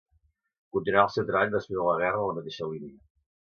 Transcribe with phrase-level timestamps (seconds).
[0.77, 3.01] Continuarà el seu treball després de la Guerra en la mateixa línia.